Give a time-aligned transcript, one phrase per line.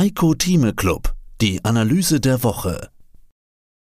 [0.00, 1.12] Heiko Thieme Club,
[1.42, 2.88] die Analyse der Woche.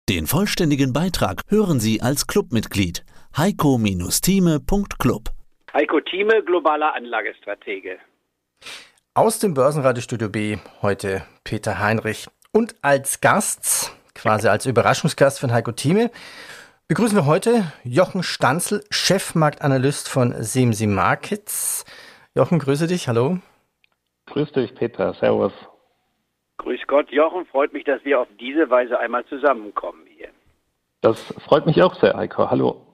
[0.10, 3.05] Den vollständigen Beitrag hören Sie als Clubmitglied
[3.38, 5.30] heiko-thieme.club.
[5.74, 8.00] Heiko Thieme, globaler Anlagestratege.
[9.14, 15.72] Aus dem Börsenradiostudio B heute Peter Heinrich und als Gast, quasi als Überraschungsgast von Heiko
[15.72, 16.09] Thieme,
[16.88, 21.86] begrüßen wir heute Jochen Stanzel, Chefmarktanalyst von Simsi Markets.
[22.34, 23.38] Jochen, grüße dich, hallo.
[24.26, 25.54] Grüß dich, Peter, servus.
[26.68, 30.28] Grüß Gott, Jochen, freut mich, dass wir auf diese Weise einmal zusammenkommen hier.
[31.00, 32.86] Das freut mich auch sehr, Heiko, hallo.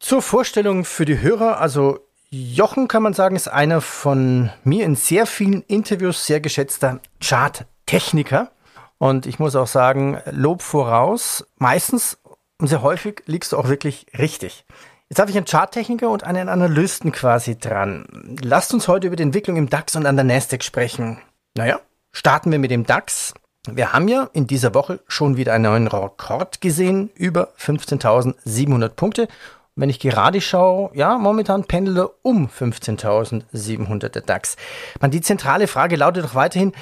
[0.00, 2.00] Zur Vorstellung für die Hörer, also
[2.30, 8.50] Jochen kann man sagen, ist einer von mir in sehr vielen Interviews sehr geschätzter Charttechniker.
[8.98, 11.46] Und ich muss auch sagen, Lob voraus.
[11.58, 12.20] Meistens
[12.58, 14.64] und sehr häufig liegst du auch wirklich richtig.
[15.08, 18.36] Jetzt habe ich einen Charttechniker und einen Analysten quasi dran.
[18.42, 21.20] Lasst uns heute über die Entwicklung im DAX und an der Nasdaq sprechen.
[21.56, 21.78] Naja,
[22.12, 23.34] starten wir mit dem DAX.
[23.68, 29.22] Wir haben ja in dieser Woche schon wieder einen neuen Rekord gesehen, über 15.700 Punkte.
[29.22, 34.56] Und wenn ich gerade schaue, ja, momentan pendelt um 15.700 der DAX.
[35.00, 36.72] Man, die zentrale Frage lautet doch weiterhin,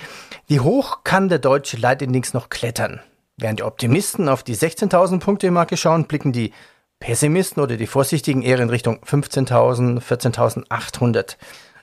[0.46, 3.00] wie hoch kann der deutsche Leitindex noch klettern?
[3.36, 6.52] Während die Optimisten auf die 16.000 Punkte Marke schauen, blicken die
[7.00, 11.36] Pessimisten oder die Vorsichtigen eher in Richtung 15.000, 14.800.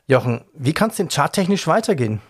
[0.08, 2.22] Jochen, wie kann es denn charttechnisch weitergehen?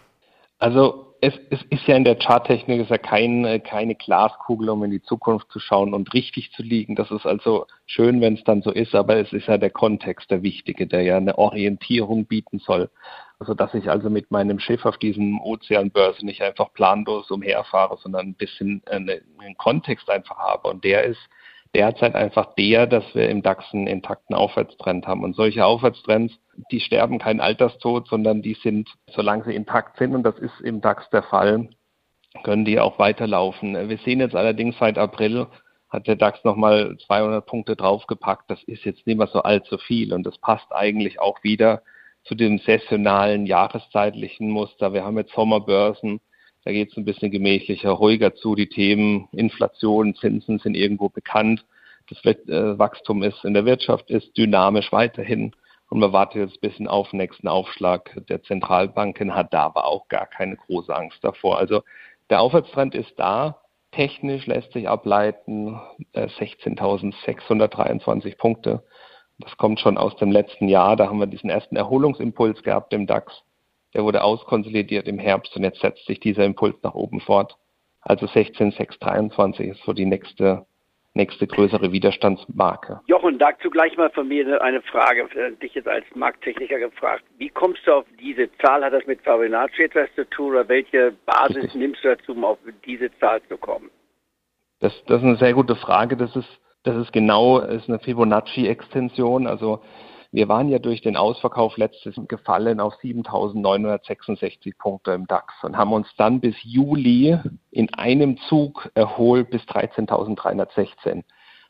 [0.59, 4.91] Also es, es, ist ja in der Charttechnik ist ja kein, keine Glaskugel, um in
[4.91, 6.95] die Zukunft zu schauen und richtig zu liegen.
[6.95, 10.29] Das ist also schön, wenn es dann so ist, aber es ist ja der Kontext
[10.29, 12.89] der wichtige, der ja eine Orientierung bieten soll.
[13.39, 18.27] Also dass ich also mit meinem Schiff auf diesem Ozeanbörse nicht einfach planlos umherfahre, sondern
[18.27, 20.69] ein bisschen eine, einen Kontext einfach habe.
[20.69, 21.19] Und der ist
[21.75, 25.23] derzeit einfach der, dass wir im DAX einen intakten Aufwärtstrend haben.
[25.23, 26.33] Und solche Aufwärtstrends,
[26.71, 30.81] die sterben keinen Alterstod, sondern die sind, solange sie intakt sind, und das ist im
[30.81, 31.69] DAX der Fall,
[32.43, 33.89] können die auch weiterlaufen.
[33.89, 35.47] Wir sehen jetzt allerdings seit April
[35.89, 38.49] hat der DAX nochmal 200 Punkte draufgepackt.
[38.49, 41.83] Das ist jetzt nicht mehr so allzu viel und das passt eigentlich auch wieder
[42.23, 44.93] zu dem saisonalen jahreszeitlichen Muster.
[44.93, 46.19] Wir haben jetzt Sommerbörsen,
[46.65, 48.55] da geht es ein bisschen gemächlicher, ruhiger zu.
[48.55, 51.63] Die Themen Inflation, Zinsen sind irgendwo bekannt.
[52.09, 55.55] Das äh, Wachstum ist in der Wirtschaft ist dynamisch weiterhin.
[55.89, 59.85] Und man wartet jetzt ein bisschen auf den nächsten Aufschlag der Zentralbanken, hat da aber
[59.85, 61.59] auch gar keine große Angst davor.
[61.59, 61.83] Also
[62.31, 63.61] der Aufwärtstrend ist da.
[63.91, 65.79] Technisch lässt sich ableiten
[66.13, 68.83] äh, 16.623 Punkte.
[69.37, 70.95] Das kommt schon aus dem letzten Jahr.
[70.95, 73.43] Da haben wir diesen ersten Erholungsimpuls gehabt im DAX.
[73.95, 77.55] Der wurde auskonsolidiert im Herbst und jetzt setzt sich dieser Impuls nach oben fort.
[78.01, 80.65] Also 16,623 ist so die nächste,
[81.13, 82.99] nächste größere Widerstandsmarke.
[83.07, 85.29] Jochen, dazu gleich mal von mir eine Frage,
[85.61, 87.23] dich jetzt als Markttechniker gefragt.
[87.37, 88.83] Wie kommst du auf diese Zahl?
[88.83, 91.75] Hat das mit Fibonacci etwas zu tun oder welche Basis Richtig.
[91.75, 93.89] nimmst du dazu, um auf diese Zahl zu kommen?
[94.81, 96.17] Das, das ist eine sehr gute Frage.
[96.17, 99.47] Das ist das ist genau ist eine Fibonacci-Extension.
[99.47, 99.81] Also
[100.35, 105.93] wir waren ja durch den Ausverkauf letztes gefallen auf 7.966 Punkte im DAX und haben
[105.93, 107.39] uns dann bis Juli
[107.71, 111.23] in einem Zug erholt bis 13.316.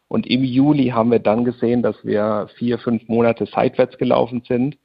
[0.07, 4.77] Und im Juli haben wir dann gesehen, dass wir vier, fünf Monate seitwärts gelaufen sind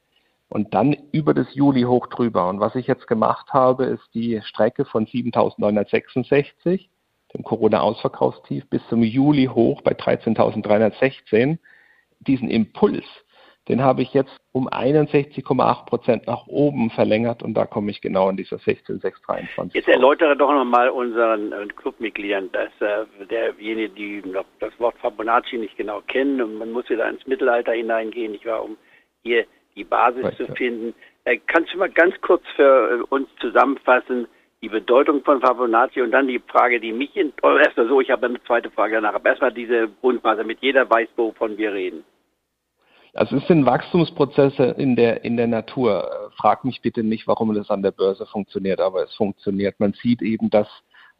[0.49, 2.49] und dann über das Juli hoch drüber.
[2.49, 6.87] Und was ich jetzt gemacht habe, ist die Strecke von 7.966
[7.33, 11.57] dem Corona-Ausverkaufstief, bis zum Juli hoch bei 13.316.
[12.19, 13.05] Diesen Impuls,
[13.67, 18.29] den habe ich jetzt um 61,8 Prozent nach oben verlängert und da komme ich genau
[18.29, 19.75] in dieser 16,623.
[19.75, 25.57] Jetzt erläutere doch nochmal unseren äh, Clubmitgliedern, dass äh, derjenige, die noch das Wort Fibonacci
[25.57, 28.77] nicht genau kennen und man muss wieder ins Mittelalter hineingehen, ich war, um
[29.23, 29.45] hier
[29.75, 30.47] die Basis Richtig.
[30.47, 30.93] zu finden.
[31.25, 34.27] Äh, kannst du mal ganz kurz für äh, uns zusammenfassen,
[34.63, 38.09] die Bedeutung von Fibonacci und dann die Frage, die mich in, oh, erstmal so, ich
[38.09, 42.03] habe eine zweite Frage danach, aber erstmal diese Grundphase, damit jeder weiß, wovon wir reden.
[43.13, 46.31] Also es sind Wachstumsprozesse in der, in der Natur.
[46.37, 49.79] Frag mich bitte nicht, warum das an der Börse funktioniert, aber es funktioniert.
[49.79, 50.67] Man sieht eben, dass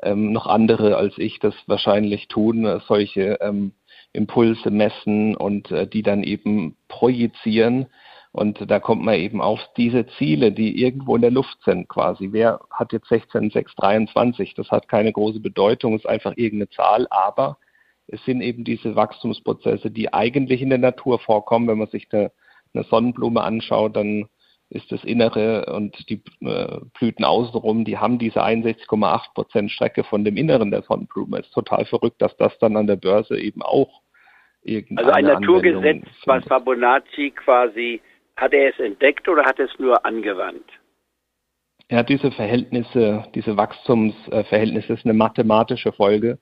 [0.01, 3.73] ähm, noch andere als ich das wahrscheinlich tun, äh, solche ähm,
[4.13, 7.88] Impulse messen und äh, die dann eben projizieren
[8.33, 12.29] und da kommt man eben auf diese Ziele, die irgendwo in der Luft sind quasi.
[12.31, 14.53] Wer hat jetzt 16,623?
[14.53, 17.57] Das hat keine große Bedeutung, ist einfach irgendeine Zahl, aber
[18.11, 21.67] es sind eben diese Wachstumsprozesse, die eigentlich in der Natur vorkommen.
[21.67, 22.31] Wenn man sich eine,
[22.73, 24.27] eine Sonnenblume anschaut, dann
[24.69, 30.23] ist das Innere und die äh, Blüten außenrum, die haben diese 61,8 Prozent Strecke von
[30.23, 31.39] dem Inneren der Sonnenblume.
[31.39, 34.01] Ist total verrückt, dass das dann an der Börse eben auch
[34.63, 38.01] irgendeine Also ein Naturgesetz, was Fibonacci quasi
[38.37, 40.65] hat er es entdeckt oder hat er es nur angewandt?
[41.89, 46.39] Ja, diese Verhältnisse, diese Wachstumsverhältnisse ist eine mathematische Folge,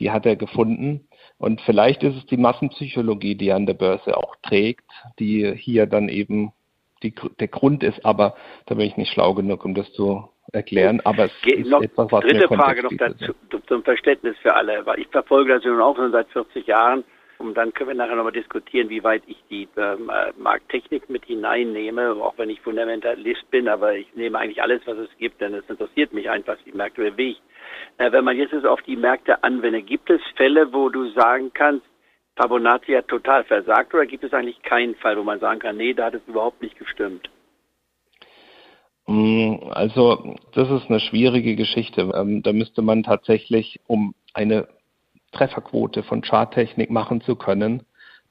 [0.00, 1.07] die hat er gefunden.
[1.38, 6.08] Und vielleicht ist es die Massenpsychologie, die an der Börse auch trägt, die hier dann
[6.08, 6.52] eben
[7.02, 8.04] die, der Grund ist.
[8.04, 8.34] Aber
[8.66, 11.00] da bin ich nicht schlau genug, um das zu erklären.
[11.04, 13.34] Aber es Ge ist noch etwas, was dritte Frage noch dazu,
[13.68, 14.84] zum Verständnis für alle.
[14.84, 17.04] Weil ich verfolge das nun auch schon seit 40 Jahren.
[17.38, 21.24] Und dann können wir nachher nochmal diskutieren, wie weit ich die ähm, äh, Markttechnik mit
[21.24, 25.54] hineinnehme, auch wenn ich Fundamentalist bin, aber ich nehme eigentlich alles, was es gibt, denn
[25.54, 27.40] es interessiert mich einfach, die Märkte bewegt.
[27.96, 31.84] Wenn man jetzt es auf die Märkte anwendet, gibt es Fälle, wo du sagen kannst,
[32.40, 35.92] Fibonacci hat total versagt oder gibt es eigentlich keinen Fall, wo man sagen kann, nee,
[35.92, 37.28] da hat es überhaupt nicht gestimmt?
[39.06, 42.12] Mm, also das ist eine schwierige Geschichte.
[42.14, 44.68] Ähm, da müsste man tatsächlich, um eine
[45.32, 47.82] Trefferquote von Charttechnik machen zu können.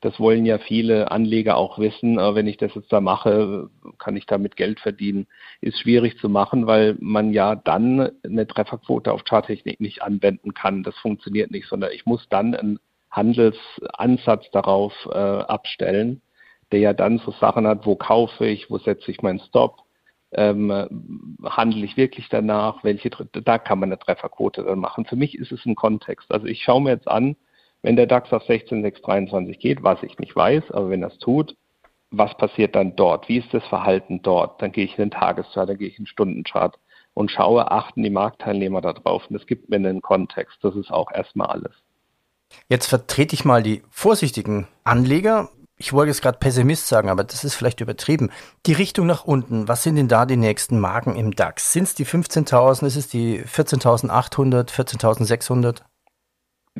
[0.02, 2.18] Das wollen ja viele Anleger auch wissen.
[2.18, 5.26] Wenn ich das jetzt da mache, kann ich damit Geld verdienen.
[5.60, 10.84] Ist schwierig zu machen, weil man ja dann eine Trefferquote auf Charttechnik nicht anwenden kann.
[10.84, 12.80] Das funktioniert nicht, sondern ich muss dann einen
[13.10, 16.22] Handelsansatz darauf äh, abstellen,
[16.72, 19.78] der ja dann so Sachen hat, wo kaufe ich, wo setze ich meinen Stop,
[20.32, 20.70] ähm,
[21.44, 25.06] handle ich wirklich danach, welche, da kann man eine Trefferquote dann machen.
[25.06, 26.32] Für mich ist es ein Kontext.
[26.32, 27.36] Also ich schaue mir jetzt an,
[27.82, 31.56] wenn der DAX auf 16,623 geht, was ich nicht weiß, aber wenn das tut,
[32.10, 33.28] was passiert dann dort?
[33.28, 34.62] Wie ist das Verhalten dort?
[34.62, 36.80] Dann gehe ich in den Tageschart, dann gehe ich in den Stundenchart
[37.14, 39.24] und schaue, achten die Marktteilnehmer da drauf.
[39.30, 40.58] Und das gibt mir einen Kontext.
[40.64, 41.74] Das ist auch erstmal alles.
[42.70, 47.44] Jetzt vertrete ich mal die vorsichtigen Anleger ich wollte jetzt gerade Pessimist sagen, aber das
[47.44, 48.32] ist vielleicht übertrieben.
[48.66, 51.72] Die Richtung nach unten, was sind denn da die nächsten Marken im DAX?
[51.72, 55.82] Sind es die 15.000, ist es die 14.800, 14.600?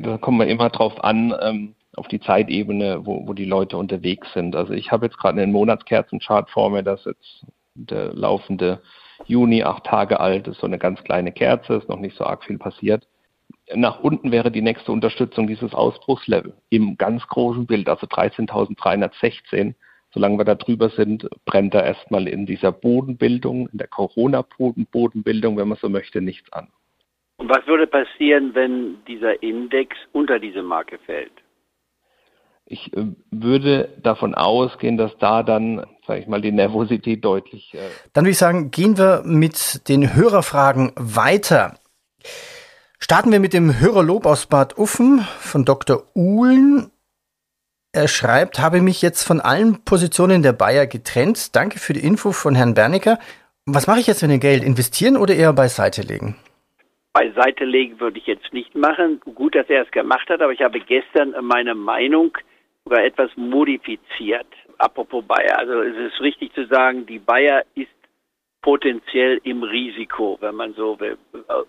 [0.02, 4.32] Da kommen wir immer drauf an, ähm, auf die Zeitebene, wo, wo die Leute unterwegs
[4.32, 4.54] sind.
[4.54, 8.80] Also ich habe jetzt gerade einen Monatskerzenchart vor mir, das jetzt der laufende
[9.26, 12.44] Juni, acht Tage alt, ist so eine ganz kleine Kerze, ist noch nicht so arg
[12.44, 13.06] viel passiert
[13.74, 19.74] nach unten wäre die nächste Unterstützung dieses Ausbruchslevel im ganz großen Bild, also 13.316.
[20.10, 25.68] Solange wir da drüber sind, brennt da erstmal in dieser Bodenbildung, in der Corona-Bodenbildung, wenn
[25.68, 26.68] man so möchte, nichts an.
[27.38, 31.32] Und was würde passieren, wenn dieser Index unter diese Marke fällt?
[32.66, 37.72] Ich äh, würde davon ausgehen, dass da dann, sage ich mal, die Nervosität deutlich.
[37.74, 37.78] Äh
[38.12, 41.78] dann würde ich sagen, gehen wir mit den Hörerfragen weiter.
[42.98, 46.02] Starten wir mit dem Hörerlob aus Bad Uffen von Dr.
[46.14, 46.90] Uhlen.
[47.92, 51.54] Er schreibt, habe mich jetzt von allen Positionen der Bayer getrennt.
[51.54, 53.18] Danke für die Info von Herrn Bernicker.
[53.64, 54.64] Was mache ich jetzt mit dem Geld?
[54.64, 56.36] Investieren oder eher beiseite legen?
[57.18, 59.20] Beiseite legen würde ich jetzt nicht machen.
[59.34, 62.38] Gut, dass er es gemacht hat, aber ich habe gestern meine Meinung
[62.84, 64.46] sogar etwas modifiziert.
[64.78, 65.58] Apropos Bayer.
[65.58, 67.90] Also es ist richtig zu sagen, die Bayer ist
[68.62, 71.18] potenziell im Risiko, wenn man so will.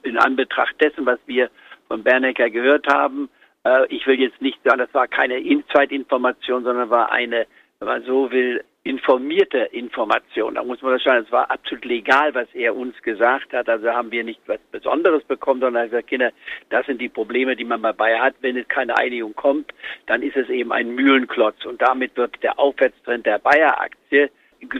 [0.03, 1.49] In Anbetracht dessen, was wir
[1.87, 3.27] von Bernecker gehört haben,
[3.63, 7.47] äh, ich will jetzt nicht sagen, das war keine Inside-Information, sondern war eine,
[7.79, 10.55] wenn man so will, informierte Information.
[10.55, 13.69] Da muss man das schauen, es war absolut legal, was er uns gesagt hat.
[13.69, 16.31] Also haben wir nicht was Besonderes bekommen, sondern er hat gesagt, Kinder,
[16.69, 18.33] das sind die Probleme, die man dabei hat.
[18.41, 19.71] Wenn es keine Einigung kommt,
[20.07, 21.65] dann ist es eben ein Mühlenklotz.
[21.65, 24.31] Und damit wird der Aufwärtstrend der Bayer-Aktie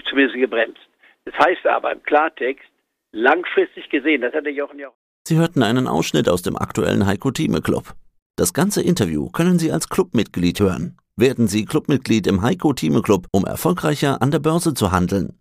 [0.09, 0.81] zumindest gebremst.
[1.25, 2.65] Das heißt aber im Klartext,
[3.12, 4.95] langfristig gesehen, das hat der Jochen ja auch.
[5.27, 7.93] Sie hörten einen Ausschnitt aus dem aktuellen Heiko Thieme Club.
[8.36, 10.98] Das ganze Interview können Sie als Clubmitglied hören.
[11.19, 15.33] Werden Sie Clubmitglied im Heiko Thieme Club, um erfolgreicher an der Börse zu handeln.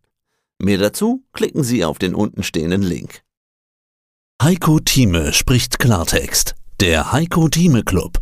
[0.58, 3.23] Mehr dazu klicken Sie auf den untenstehenden Link.
[4.42, 6.56] Heiko Thieme spricht Klartext.
[6.80, 8.18] Der Heiko Thieme Club.